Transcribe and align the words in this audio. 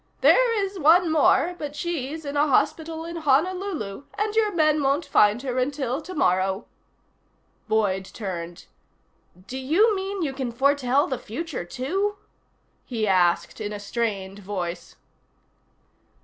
"There 0.21 0.65
is 0.65 0.79
one 0.79 1.11
more, 1.11 1.53
but 1.59 1.75
she's 1.75 2.25
in 2.25 2.35
a 2.35 2.47
hospital 2.47 3.05
in 3.05 3.17
Honolulu, 3.17 4.05
and 4.17 4.35
your 4.35 4.51
men 4.51 4.81
won't 4.81 5.05
find 5.05 5.39
her 5.43 5.59
until 5.59 6.01
tomorrow." 6.01 6.65
Boyd 7.67 8.05
turned. 8.05 8.65
"Do 9.45 9.59
you 9.59 9.95
mean 9.95 10.23
you 10.23 10.33
can 10.33 10.51
foretell 10.51 11.05
the 11.05 11.19
future, 11.19 11.65
too?" 11.65 12.17
he 12.83 13.07
asked 13.07 13.61
in 13.61 13.71
a 13.71 13.79
strained 13.79 14.39
voice. 14.39 14.95